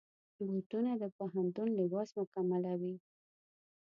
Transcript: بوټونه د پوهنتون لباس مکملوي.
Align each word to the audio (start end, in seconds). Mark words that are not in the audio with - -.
بوټونه 0.47 0.91
د 1.01 1.03
پوهنتون 1.17 1.67
لباس 1.79 2.09
مکملوي. 2.19 2.95